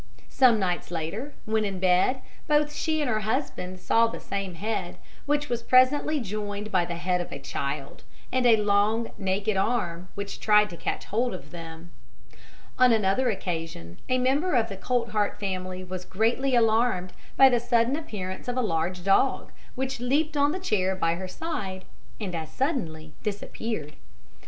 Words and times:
Some 0.29 0.57
nights 0.59 0.89
later, 0.89 1.35
when 1.45 1.63
in 1.63 1.79
bed, 1.79 2.23
both 2.47 2.73
she 2.73 3.01
and 3.01 3.07
her 3.07 3.19
husband 3.19 3.79
saw 3.79 4.07
the 4.07 4.19
same 4.19 4.55
head, 4.55 4.97
which 5.27 5.47
was 5.47 5.61
presently 5.61 6.19
joined 6.19 6.71
by 6.71 6.85
the 6.85 6.95
head 6.95 7.21
of 7.21 7.31
a 7.31 7.37
child, 7.37 8.03
and 8.31 8.47
a 8.47 8.57
long, 8.57 9.11
naked 9.19 9.57
arm, 9.57 10.07
which 10.15 10.39
tried 10.39 10.71
to 10.71 10.75
catch 10.75 11.05
hold 11.05 11.35
of 11.35 11.51
them. 11.51 11.91
On 12.79 12.91
another 12.91 13.29
occasion, 13.29 13.99
a 14.09 14.17
member 14.17 14.53
of 14.55 14.69
the 14.69 14.75
Coltheart 14.75 15.37
family 15.39 15.83
was 15.83 16.03
greatly 16.03 16.55
alarmed 16.55 17.13
by 17.37 17.47
the 17.47 17.59
sudden 17.59 17.95
appearance 17.95 18.47
of 18.47 18.57
a 18.57 18.61
large 18.63 19.03
dog, 19.03 19.51
which 19.75 19.99
leaped 19.99 20.35
on 20.35 20.51
the 20.51 20.57
chair 20.59 20.95
by 20.95 21.13
her 21.13 21.27
side, 21.27 21.85
and 22.19 22.33
as 22.33 22.49
suddenly 22.49 23.13
disappeared. 23.21 23.93